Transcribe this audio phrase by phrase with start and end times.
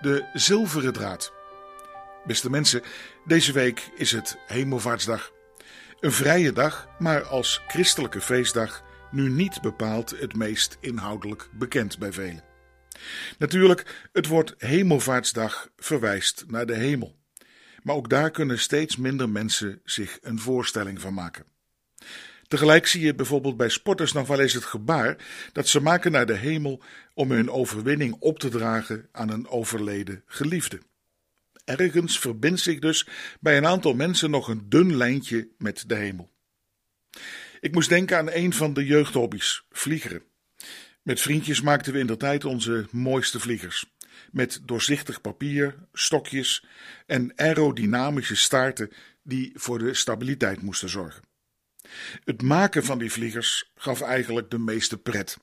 [0.00, 1.32] De zilveren draad.
[2.24, 2.82] Beste mensen,
[3.24, 5.32] deze week is het Hemelvaartsdag.
[6.00, 12.12] Een vrije dag, maar als christelijke feestdag nu niet bepaald het meest inhoudelijk bekend bij
[12.12, 12.44] velen.
[13.38, 17.16] Natuurlijk, het woord Hemelvaartsdag verwijst naar de hemel.
[17.82, 21.44] Maar ook daar kunnen steeds minder mensen zich een voorstelling van maken.
[22.48, 25.16] Tegelijk zie je bijvoorbeeld bij sporters nog wel eens het gebaar
[25.52, 26.82] dat ze maken naar de hemel
[27.14, 30.80] om hun overwinning op te dragen aan een overleden geliefde.
[31.64, 33.06] Ergens verbindt zich dus
[33.40, 36.30] bij een aantal mensen nog een dun lijntje met de hemel.
[37.60, 40.22] Ik moest denken aan een van de jeugdhobby's, vliegeren.
[41.02, 43.92] Met vriendjes maakten we in de tijd onze mooiste vliegers.
[44.30, 46.64] Met doorzichtig papier, stokjes
[47.06, 48.90] en aerodynamische staarten
[49.22, 51.27] die voor de stabiliteit moesten zorgen.
[52.24, 55.36] Het maken van die vliegers gaf eigenlijk de meeste pret.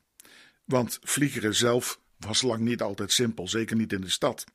[0.66, 4.46] Want vliegeren zelf was lang niet altijd simpel, zeker niet in de stad.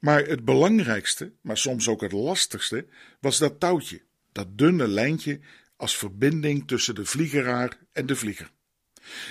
[0.00, 2.86] Maar het belangrijkste, maar soms ook het lastigste,
[3.20, 5.40] was dat touwtje, dat dunne lijntje
[5.76, 8.50] als verbinding tussen de vliegeraar en de vlieger.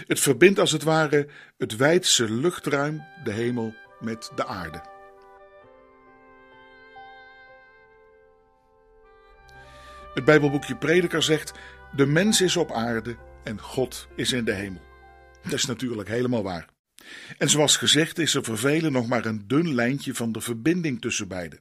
[0.07, 4.94] Het verbindt als het ware het wijdse luchtruim, de hemel, met de aarde.
[10.15, 11.53] Het Bijbelboekje Prediker zegt:
[11.95, 14.81] De mens is op aarde en God is in de hemel.
[15.43, 16.69] Dat is natuurlijk helemaal waar.
[17.37, 21.01] En zoals gezegd is er voor velen nog maar een dun lijntje van de verbinding
[21.01, 21.59] tussen beiden.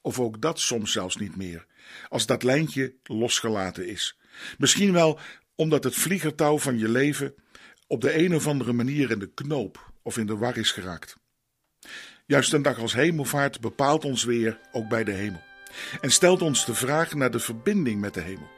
[0.00, 1.66] Of ook dat soms zelfs niet meer,
[2.08, 4.18] als dat lijntje losgelaten is.
[4.58, 5.18] Misschien wel
[5.54, 7.34] omdat het vliegertouw van je leven
[7.86, 11.16] op de een of andere manier in de knoop of in de war is geraakt.
[12.26, 15.48] Juist een dag als hemelvaart bepaalt ons weer ook bij de hemel
[16.00, 18.48] en stelt ons de vraag naar de verbinding met de hemel.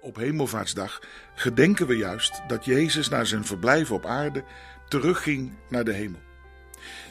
[0.00, 1.02] Op Hemelvaartsdag
[1.34, 4.44] gedenken we juist dat Jezus na zijn verblijf op aarde
[4.88, 6.20] terugging naar de hemel.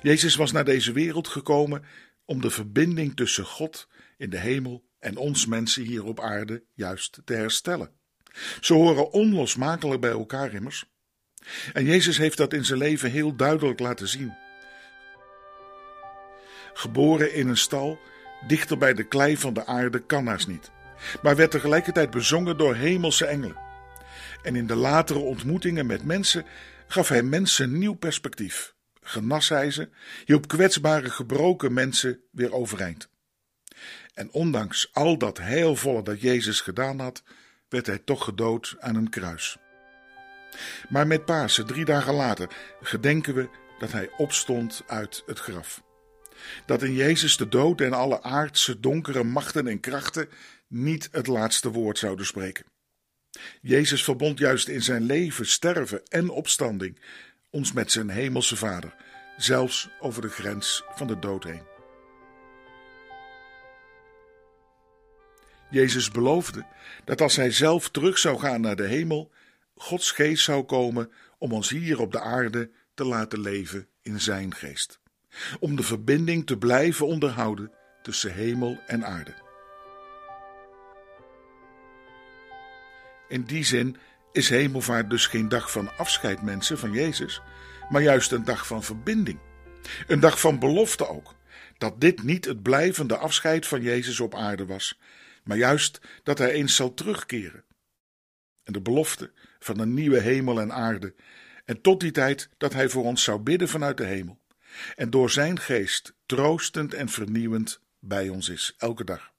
[0.02, 1.84] Jezus was naar deze wereld gekomen
[2.26, 3.88] om de verbinding tussen God
[4.18, 7.92] in de hemel en ons mensen hier op aarde juist te herstellen.
[8.62, 10.86] Ze horen onlosmakelijk bij elkaar immers.
[11.74, 14.34] En Jezus heeft dat in zijn leven heel duidelijk laten zien.
[16.74, 18.00] Geboren in een stal,
[18.48, 20.72] dichter bij de klei van de aarde, kan haast niet,
[21.22, 23.58] maar werd tegelijkertijd bezongen door hemelse engelen.
[24.44, 26.46] En in de latere ontmoetingen met mensen
[26.88, 29.90] gaf hij mensen nieuw perspectief, genas hij ze,
[30.26, 33.10] hielp kwetsbare gebroken mensen weer overeind.
[34.14, 37.24] En ondanks al dat heilvolle dat Jezus gedaan had,
[37.70, 39.58] werd hij toch gedood aan een kruis.
[40.90, 42.50] Maar met Pasen, drie dagen later,
[42.82, 45.82] gedenken we dat hij opstond uit het graf.
[46.66, 50.30] Dat in Jezus de dood en alle aardse donkere machten en krachten
[50.68, 52.66] niet het laatste woord zouden spreken.
[53.62, 57.00] Jezus verbond juist in zijn leven, sterven en opstanding
[57.50, 58.96] ons met zijn hemelse Vader,
[59.38, 61.62] zelfs over de grens van de dood heen.
[65.70, 66.66] Jezus beloofde
[67.06, 69.32] dat als hij zelf terug zou gaan naar de hemel,
[69.76, 74.56] Gods geest zou komen om ons hier op de aarde te laten leven in zijn
[74.56, 75.00] geest.
[75.60, 79.34] Om de verbinding te blijven onderhouden tussen hemel en aarde.
[83.28, 83.98] In die zin
[84.32, 87.42] is hemelvaart dus geen dag van afscheid mensen van Jezus,
[87.90, 89.40] maar juist een dag van verbinding.
[90.08, 91.36] Een dag van belofte ook,
[91.78, 95.00] dat dit niet het blijvende afscheid van Jezus op aarde was,
[95.44, 97.64] maar juist dat hij eens zal terugkeren.
[98.64, 101.16] En de belofte van een nieuwe hemel en aarde,
[101.66, 104.40] en tot die tijd dat hij voor ons zou bidden vanuit de hemel,
[104.96, 109.32] en door zijn geest troostend en vernieuwend bij ons is, elke dag.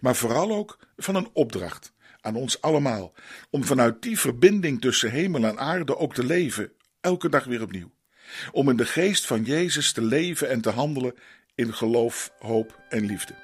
[0.00, 3.14] Maar vooral ook van een opdracht aan ons allemaal,
[3.50, 7.90] om vanuit die verbinding tussen hemel en aarde ook te leven, elke dag weer opnieuw.
[8.52, 11.14] Om in de geest van Jezus te leven en te handelen
[11.54, 13.34] in geloof, hoop en liefde.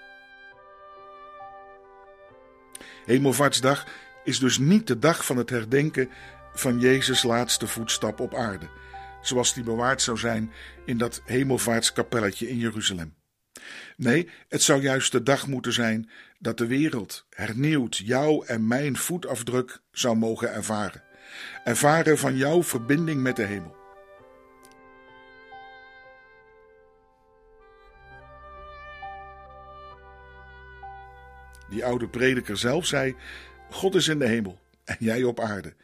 [3.04, 3.86] Hemelvaartsdag
[4.24, 6.10] is dus niet de dag van het herdenken
[6.52, 8.68] van Jezus' laatste voetstap op aarde,
[9.20, 10.52] zoals die bewaard zou zijn
[10.84, 13.14] in dat hemelvaartskapelletje in Jeruzalem.
[13.96, 18.96] Nee, het zou juist de dag moeten zijn dat de wereld hernieuwd jouw en mijn
[18.96, 21.02] voetafdruk zou mogen ervaren.
[21.64, 23.76] Ervaren van jouw verbinding met de hemel.
[31.70, 33.16] Die oude prediker zelf zei:
[33.70, 35.74] God is in de hemel en jij op aarde.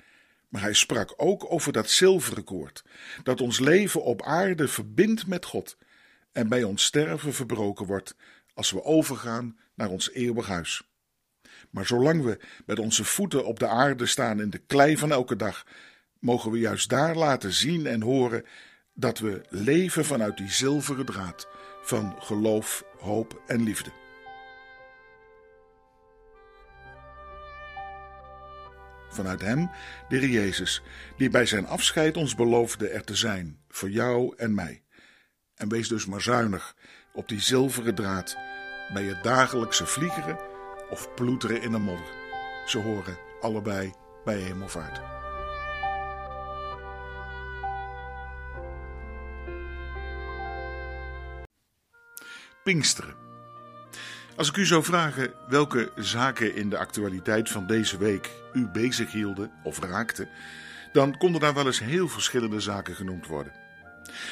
[0.54, 2.84] Maar hij sprak ook over dat zilveren koord,
[3.22, 5.76] dat ons leven op aarde verbindt met God
[6.32, 8.16] en bij ons sterven verbroken wordt
[8.52, 10.82] als we overgaan naar ons eeuwig huis.
[11.70, 15.36] Maar zolang we met onze voeten op de aarde staan in de klei van elke
[15.36, 15.66] dag,
[16.18, 18.44] mogen we juist daar laten zien en horen
[18.92, 21.48] dat we leven vanuit die zilveren draad
[21.82, 24.03] van geloof, hoop en liefde.
[29.14, 29.70] Vanuit Hem,
[30.08, 30.82] de Heer Jezus,
[31.16, 34.82] die bij zijn afscheid ons beloofde er te zijn voor jou en mij.
[35.54, 36.76] En wees dus maar zuinig
[37.12, 38.36] op die zilveren draad
[38.92, 40.38] bij je dagelijkse vliegeren
[40.90, 42.12] of ploeteren in de modder.
[42.66, 43.92] Ze horen allebei
[44.24, 45.00] bij hemelvaart.
[52.64, 53.23] Pinksteren.
[54.36, 59.50] Als ik u zou vragen welke zaken in de actualiteit van deze week u bezighielden
[59.62, 60.28] of raakten,
[60.92, 63.52] dan konden daar wel eens heel verschillende zaken genoemd worden.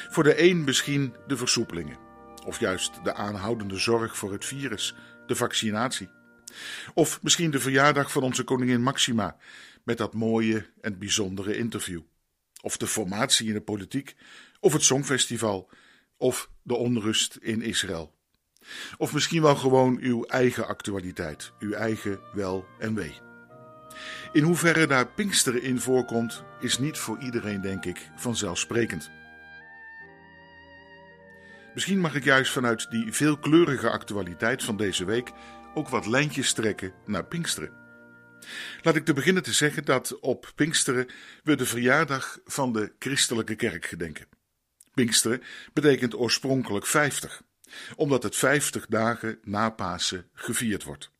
[0.09, 1.97] Voor de een misschien de versoepelingen,
[2.45, 4.95] of juist de aanhoudende zorg voor het virus,
[5.27, 6.09] de vaccinatie.
[6.93, 9.37] Of misschien de verjaardag van onze koningin Maxima,
[9.83, 12.01] met dat mooie en bijzondere interview.
[12.61, 14.15] Of de formatie in de politiek,
[14.59, 15.69] of het Songfestival,
[16.17, 18.21] of de onrust in Israël.
[18.97, 23.19] Of misschien wel gewoon uw eigen actualiteit, uw eigen wel en wee.
[24.31, 29.11] In hoeverre daar Pinksteren in voorkomt, is niet voor iedereen, denk ik, vanzelfsprekend.
[31.73, 35.31] Misschien mag ik juist vanuit die veelkleurige actualiteit van deze week
[35.73, 37.81] ook wat lijntjes trekken naar Pinksteren.
[38.81, 41.09] Laat ik te beginnen te zeggen dat op Pinksteren
[41.43, 44.27] we de verjaardag van de christelijke kerk gedenken.
[44.93, 45.43] Pinksteren
[45.73, 47.41] betekent oorspronkelijk 50,
[47.95, 51.11] omdat het 50 dagen na Pasen gevierd wordt.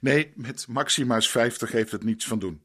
[0.00, 2.62] Nee, met Maxima's 50 heeft het niets van doen.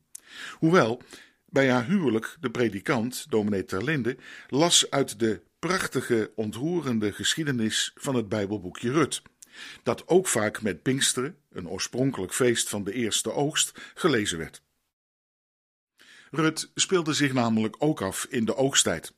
[0.54, 1.01] Hoewel,
[1.45, 4.18] bij haar huwelijk, de predikant, dominee Terlinde,
[4.48, 9.21] las uit de prachtige, ontroerende geschiedenis van het Bijbelboekje Rut,
[9.83, 14.62] dat ook vaak met Pinksteren, een oorspronkelijk feest van de eerste oogst, gelezen werd.
[16.31, 19.13] Rut speelde zich namelijk ook af in de oogsttijd.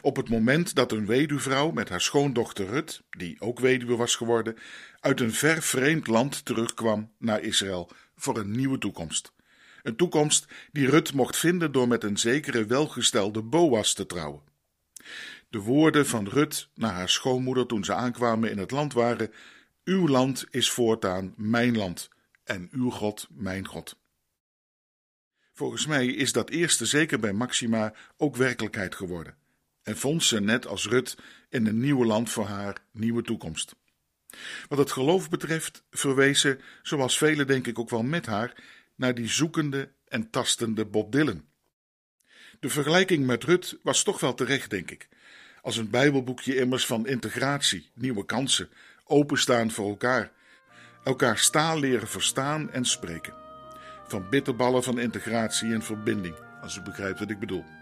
[0.00, 4.56] Op het moment dat een weduwvrouw met haar schoondochter Rut, die ook weduwe was geworden,
[5.00, 9.32] uit een ver vreemd land terugkwam naar Israël voor een nieuwe toekomst.
[9.82, 14.42] Een toekomst die Rut mocht vinden door met een zekere welgestelde Boas te trouwen.
[15.48, 19.32] De woorden van Rut naar haar schoonmoeder toen ze aankwamen in het land waren:
[19.84, 22.08] Uw land is voortaan mijn land
[22.44, 23.98] en uw God mijn God.
[25.52, 29.39] Volgens mij is dat eerste zeker bij Maxima ook werkelijkheid geworden
[29.82, 31.16] en vond ze, net als Rut,
[31.48, 33.74] in een nieuwe land voor haar nieuwe toekomst.
[34.68, 38.54] Wat het geloof betreft, verwees ze, zoals velen denk ik ook wel met haar,
[38.94, 41.48] naar die zoekende en tastende Bob Dylan.
[42.60, 45.08] De vergelijking met Rut was toch wel terecht, denk ik.
[45.62, 48.70] Als een Bijbelboekje immers van integratie, nieuwe kansen,
[49.04, 50.32] openstaan voor elkaar,
[51.04, 53.34] elkaar staal leren verstaan en spreken.
[54.06, 57.79] Van bitterballen van integratie en verbinding, als u begrijpt wat ik bedoel.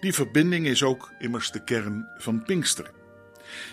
[0.00, 2.92] Die verbinding is ook immers de kern van Pinksteren.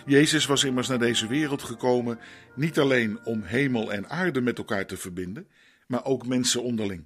[0.06, 2.19] Jezus was immers naar deze wereld gekomen
[2.56, 5.48] niet alleen om hemel en aarde met elkaar te verbinden,
[5.88, 7.06] maar ook mensen onderling.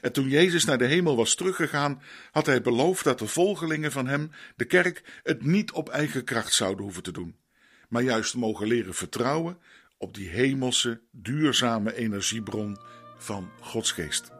[0.00, 4.06] En toen Jezus naar de hemel was teruggegaan, had hij beloofd dat de volgelingen van
[4.06, 7.36] hem, de kerk, het niet op eigen kracht zouden hoeven te doen,
[7.88, 9.58] maar juist mogen leren vertrouwen
[9.98, 12.78] op die hemelse, duurzame energiebron
[13.18, 14.39] van Gods geest.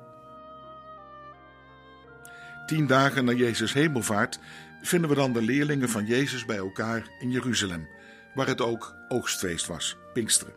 [2.70, 4.38] Tien dagen na Jezus hemelvaart
[4.82, 7.88] vinden we dan de leerlingen van Jezus bij elkaar in Jeruzalem,
[8.34, 10.54] waar het ook oogstfeest was, Pinksteren.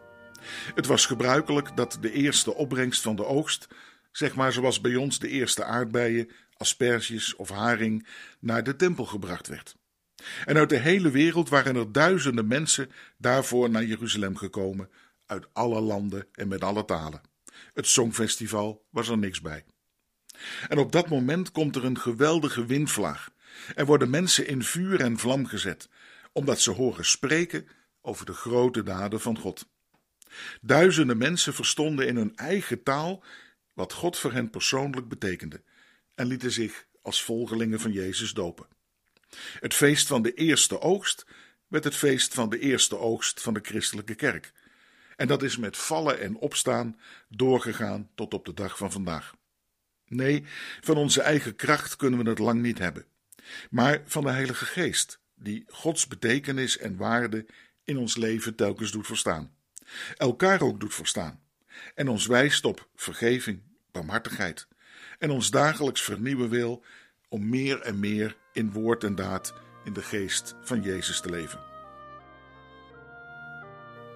[0.76, 3.68] Het was gebruikelijk dat de eerste opbrengst van de oogst,
[4.12, 8.08] zeg maar zoals bij ons de eerste aardbeien, asperges of haring,
[8.40, 9.76] naar de tempel gebracht werd.
[10.46, 14.90] En uit de hele wereld waren er duizenden mensen daarvoor naar Jeruzalem gekomen,
[15.26, 17.22] uit alle landen en met alle talen.
[17.74, 19.64] Het Songfestival was er niks bij.
[20.68, 23.32] En op dat moment komt er een geweldige windvlaag
[23.76, 25.90] en worden mensen in vuur en vlam gezet,
[26.32, 27.68] omdat ze horen spreken
[28.02, 29.68] over de grote daden van God.
[30.62, 33.24] Duizenden mensen verstonden in hun eigen taal
[33.74, 35.62] wat God voor hen persoonlijk betekende
[36.16, 38.68] en lieten zich als volgelingen van Jezus dopen.
[39.60, 41.26] Het feest van de eerste oogst
[41.68, 44.52] werd het feest van de eerste oogst van de christelijke kerk.
[45.16, 47.00] En dat is met vallen en opstaan
[47.30, 49.34] doorgegaan tot op de dag van vandaag.
[50.14, 50.44] Nee,
[50.82, 53.06] van onze eigen kracht kunnen we het lang niet hebben,
[53.70, 57.46] maar van de Heilige Geest, die Gods betekenis en waarde
[57.84, 59.52] in ons leven telkens doet verstaan,
[60.18, 61.40] elkaar ook doet verstaan,
[61.96, 64.68] en ons wijst op vergeving, barmhartigheid,
[65.20, 66.84] en ons dagelijks vernieuwen wil
[67.30, 69.54] om meer en meer in woord en daad
[69.84, 71.60] in de geest van Jezus te leven.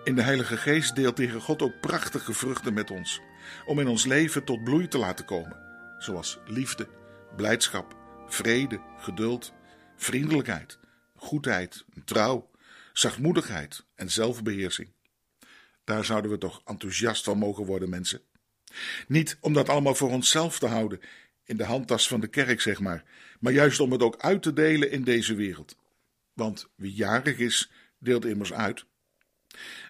[0.04, 3.22] In de Heilige Geest deelt tegen God ook prachtige vruchten met ons,
[3.66, 5.67] om in ons leven tot bloei te laten komen
[5.98, 6.88] zoals liefde,
[7.36, 7.96] blijdschap,
[8.28, 9.54] vrede, geduld,
[9.96, 10.80] vriendelijkheid,
[11.16, 12.50] goedheid, trouw,
[12.94, 14.90] zachtmoedigheid en zelfbeheersing.
[15.84, 18.22] Daar zouden we toch enthousiast van mogen worden, mensen.
[19.08, 21.00] Niet om dat allemaal voor onszelf te houden,
[21.44, 23.04] in de handtas van de kerk, zeg maar,
[23.40, 25.76] maar juist om het ook uit te delen in deze wereld.
[26.34, 28.86] Want wie jarig is, deelt immers uit.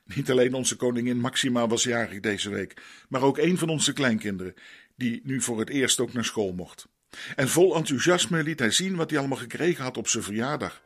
[0.03, 4.53] Niet alleen onze koningin Maxima was jarig deze week, maar ook een van onze kleinkinderen,
[4.97, 6.87] die nu voor het eerst ook naar school mocht.
[7.35, 10.81] En vol enthousiasme liet hij zien wat hij allemaal gekregen had op zijn verjaardag,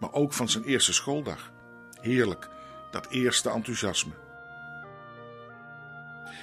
[0.00, 1.52] maar ook van zijn eerste schooldag.
[2.00, 2.48] Heerlijk,
[2.90, 4.12] dat eerste enthousiasme.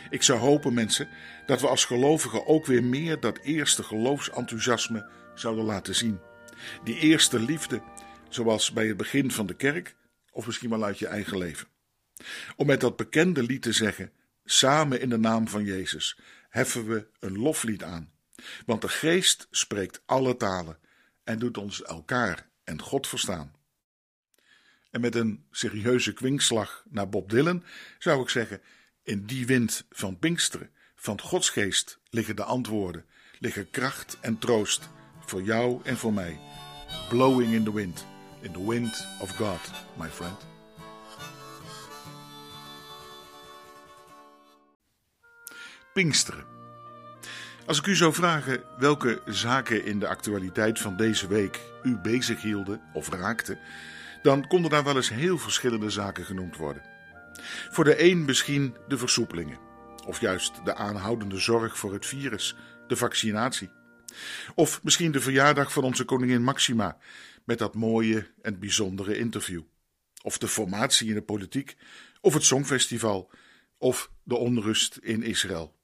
[0.10, 1.10] Ik zou hopen, mensen,
[1.46, 6.20] dat we als gelovigen ook weer meer dat eerste geloofsenthousiasme zouden laten zien.
[6.84, 7.82] Die eerste liefde,
[8.30, 9.96] zoals bij het begin van de kerk,
[10.32, 11.68] of misschien wel uit je eigen leven.
[12.56, 14.12] Om met dat bekende lied te zeggen:
[14.46, 16.18] Samen in de naam van Jezus
[16.52, 18.12] heffen we een loflied aan.
[18.66, 20.78] Want de Geest spreekt alle talen
[21.24, 23.54] en doet ons elkaar en God verstaan.
[24.92, 27.64] En met een serieuze kwinkslag naar Bob Dylan
[28.00, 28.62] zou ik zeggen:
[29.04, 33.06] In die wind van Pinksteren, van Gods geest, liggen de antwoorden,
[33.40, 34.90] liggen kracht en troost
[35.26, 36.40] voor jou en voor mij.
[37.10, 38.06] Blowing in the wind,
[38.42, 39.60] in the wind of God,
[39.98, 40.51] my friend.
[45.94, 46.46] Pinksteren.
[47.66, 52.82] Als ik u zou vragen welke zaken in de actualiteit van deze week u bezighielden
[52.94, 53.60] of raakten,
[54.22, 56.84] dan konden daar wel eens heel verschillende zaken genoemd worden.
[57.70, 59.60] Voor de een misschien de versoepelingen,
[60.06, 62.56] of juist de aanhoudende zorg voor het virus,
[62.88, 63.70] de vaccinatie.
[64.56, 66.98] Of misschien de verjaardag van onze koningin Maxima,
[67.44, 69.62] met dat mooie en bijzondere interview.
[70.22, 71.76] Of de formatie in de politiek,
[72.22, 73.32] of het Songfestival,
[73.78, 75.80] of de onrust in Israël.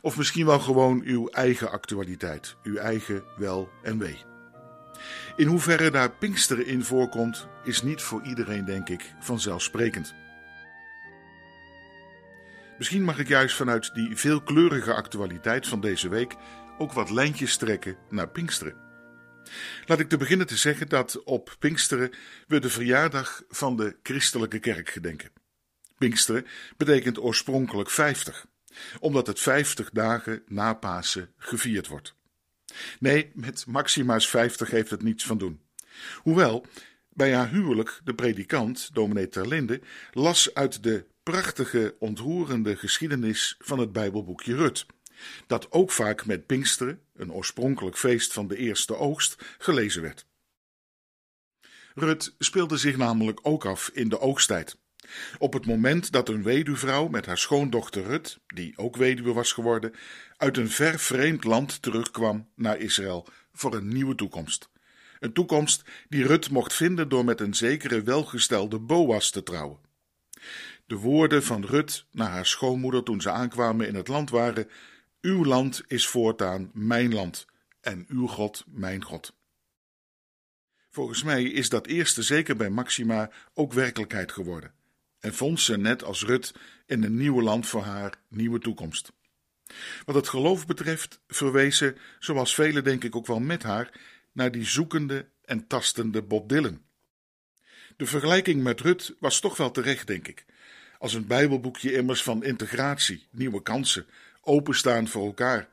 [0.00, 4.18] Of misschien wel gewoon uw eigen actualiteit, uw eigen wel en wee.
[5.36, 10.14] In hoeverre daar Pinksteren in voorkomt, is niet voor iedereen, denk ik, vanzelfsprekend.
[12.78, 16.36] Misschien mag ik juist vanuit die veelkleurige actualiteit van deze week
[16.78, 18.76] ook wat lijntjes trekken naar Pinksteren.
[19.86, 22.12] Laat ik te beginnen te zeggen dat op Pinksteren
[22.46, 25.30] we de verjaardag van de christelijke kerk gedenken.
[25.98, 28.46] Pinksteren betekent oorspronkelijk 50
[29.00, 32.14] omdat het vijftig dagen na Pasen gevierd wordt.
[32.98, 35.60] Nee, met Maxima's vijftig heeft het niets van doen.
[36.16, 36.66] Hoewel,
[37.08, 39.80] bij haar huwelijk de predikant, dominee Terlinde,
[40.12, 44.86] las uit de prachtige, ontroerende geschiedenis van het Bijbelboekje Rut,
[45.46, 50.26] dat ook vaak met Pinksteren, een oorspronkelijk feest van de eerste oogst, gelezen werd.
[51.94, 54.76] Rut speelde zich namelijk ook af in de oogsttijd.
[55.38, 59.94] Op het moment dat een weduwvrouw met haar schoondochter Rut, die ook weduwe was geworden,
[60.36, 64.68] uit een ver vreemd land terugkwam naar Israël voor een nieuwe toekomst.
[65.20, 69.78] Een toekomst die Rut mocht vinden door met een zekere welgestelde Boas te trouwen.
[70.86, 74.68] De woorden van Rut naar haar schoonmoeder toen ze aankwamen in het land waren:
[75.20, 77.46] Uw land is voortaan mijn land
[77.80, 79.34] en uw God mijn God.
[80.90, 84.74] Volgens mij is dat eerste zeker bij Maxima ook werkelijkheid geworden
[85.24, 86.54] en vond ze, net als Rut,
[86.86, 89.12] in een nieuwe land voor haar nieuwe toekomst.
[90.04, 94.00] Wat het geloof betreft, verwees ze, zoals velen denk ik ook wel met haar,
[94.32, 96.82] naar die zoekende en tastende Bob Dylan.
[97.96, 100.44] De vergelijking met Rut was toch wel terecht, denk ik.
[100.98, 104.06] Als een Bijbelboekje immers van integratie, nieuwe kansen,
[104.40, 105.68] openstaan voor elkaar,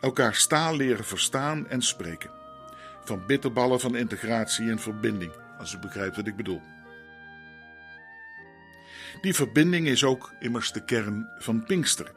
[0.00, 2.30] elkaar staal leren verstaan en spreken.
[3.04, 6.73] Van bitterballen van integratie en verbinding, als u begrijpt wat ik bedoel.
[9.20, 12.12] Die verbinding is ook immers de kern van Pinksteren.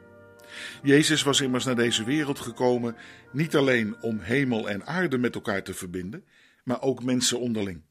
[0.83, 2.95] Jezus was immers naar deze wereld gekomen
[3.31, 6.25] niet alleen om hemel en aarde met elkaar te verbinden,
[6.63, 7.81] maar ook mensen onderling.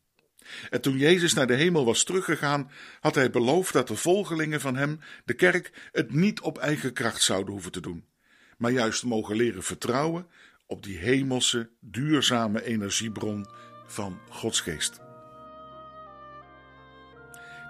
[0.70, 2.70] En toen Jezus naar de hemel was teruggegaan,
[3.00, 7.22] had hij beloofd dat de volgelingen van hem, de kerk, het niet op eigen kracht
[7.22, 8.04] zouden hoeven te doen,
[8.58, 10.26] maar juist mogen leren vertrouwen
[10.66, 13.46] op die hemelse, duurzame energiebron
[13.86, 15.05] van Gods geest.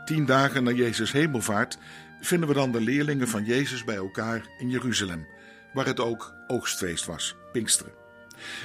[0.06, 1.78] Tien dagen na Jezus hemelvaart
[2.20, 5.26] vinden we dan de leerlingen van Jezus bij elkaar in Jeruzalem,
[5.72, 7.92] waar het ook oogstfeest was, Pinksteren.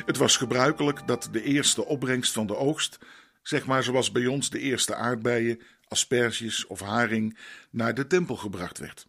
[0.06, 2.98] Het was gebruikelijk dat de eerste opbrengst van de oogst,
[3.42, 7.38] zeg maar zoals bij ons de eerste aardbeien, asperges of haring,
[7.72, 9.08] naar de tempel gebracht werd.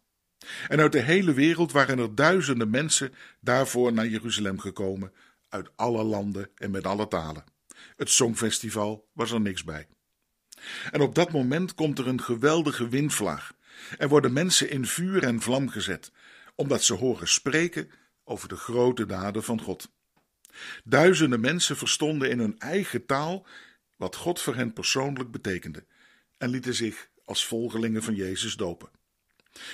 [0.67, 5.13] En uit de hele wereld waren er duizenden mensen daarvoor naar Jeruzalem gekomen,
[5.49, 7.43] uit alle landen en met alle talen.
[7.95, 9.87] Het Songfestival was er niks bij.
[10.91, 13.53] En op dat moment komt er een geweldige windvlaag
[13.97, 16.11] en worden mensen in vuur en vlam gezet,
[16.55, 17.89] omdat ze horen spreken
[18.23, 19.91] over de grote daden van God.
[20.83, 23.45] Duizenden mensen verstonden in hun eigen taal
[23.95, 25.85] wat God voor hen persoonlijk betekende
[26.37, 28.89] en lieten zich als volgelingen van Jezus dopen.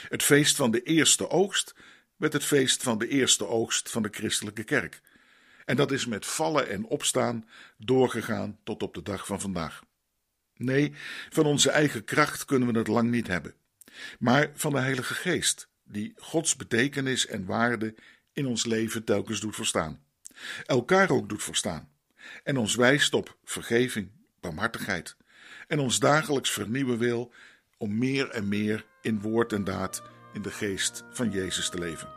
[0.09, 1.75] Het feest van de eerste oogst
[2.15, 5.01] werd het feest van de eerste oogst van de christelijke kerk.
[5.65, 9.83] En dat is met vallen en opstaan doorgegaan tot op de dag van vandaag.
[10.61, 10.93] Nee,
[11.29, 13.53] van onze eigen kracht kunnen we het lang niet hebben,
[14.19, 17.95] maar van de Heilige Geest, die Gods betekenis en waarde
[18.33, 20.03] in ons leven telkens doet verstaan.
[20.65, 21.89] Elkaar ook doet verstaan
[22.43, 25.15] en ons wijst op vergeving, barmhartigheid
[25.67, 27.33] en ons dagelijks vernieuwen wil
[27.77, 32.09] om meer en meer in woord en daad in de geest van Jezus te leven.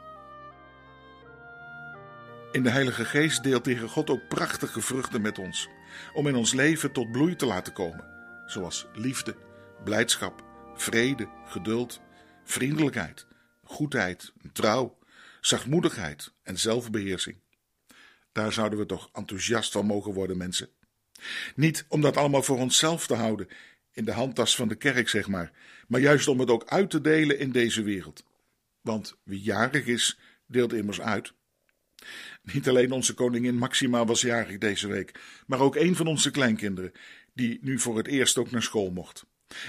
[2.53, 5.69] In de Heilige Geest deelt tegen God ook prachtige vruchten met ons,
[6.13, 8.13] om in ons leven tot bloei te laten komen,
[8.47, 9.37] zoals liefde,
[9.85, 10.45] blijdschap,
[10.75, 12.01] vrede, geduld,
[12.45, 13.27] vriendelijkheid,
[13.63, 14.99] goedheid, trouw,
[15.41, 17.37] zachtmoedigheid en zelfbeheersing.
[18.33, 20.69] Daar zouden we toch enthousiast van mogen worden, mensen.
[21.55, 23.49] Niet om dat allemaal voor onszelf te houden,
[23.93, 25.53] in de handtas van de kerk, zeg maar,
[25.89, 28.25] maar juist om het ook uit te delen in deze wereld.
[28.81, 31.33] Want wie jarig is, deelt immers uit.
[32.43, 36.93] Niet alleen onze koningin Maxima was jarig deze week, maar ook een van onze kleinkinderen,
[37.35, 39.25] die nu voor het eerst ook naar school mocht.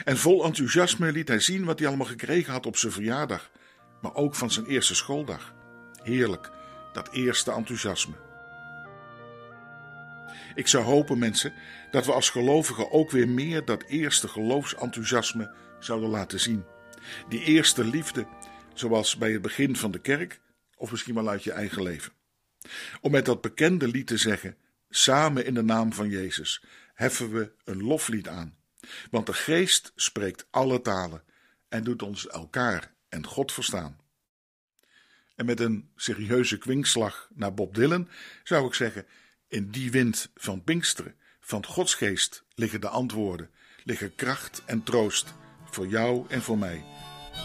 [0.06, 3.52] En vol enthousiasme liet hij zien wat hij allemaal gekregen had op zijn verjaardag,
[4.02, 5.54] maar ook van zijn eerste schooldag.
[6.04, 6.50] Heerlijk,
[6.94, 8.16] dat eerste enthousiasme.
[10.56, 11.54] Ik zou hopen, mensen,
[11.92, 16.64] dat we als gelovigen ook weer meer dat eerste geloofsenthousiasme zouden laten zien.
[17.30, 18.28] Die eerste liefde,
[18.74, 20.40] zoals bij het begin van de kerk,
[20.78, 22.12] of misschien wel uit je eigen leven.
[23.02, 24.58] Om met dat bekende lied te zeggen:
[24.90, 28.56] Samen in de naam van Jezus heffen we een loflied aan.
[29.10, 31.24] Want de Geest spreekt alle talen
[31.70, 33.98] en doet ons elkaar en God verstaan.
[35.36, 38.10] En met een serieuze kwinkslag naar Bob Dylan
[38.44, 39.06] zou ik zeggen:
[39.48, 43.50] In die wind van Pinksteren, van Gods geest, liggen de antwoorden,
[43.84, 45.34] liggen kracht en troost
[45.70, 46.84] voor jou en voor mij.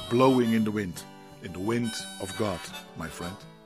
[0.08, 1.04] Blowing in the wind,
[1.40, 2.60] in the wind of God,
[2.96, 3.57] my friend.